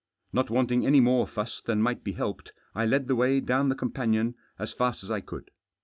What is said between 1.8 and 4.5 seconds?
be helped, I led the way down the companion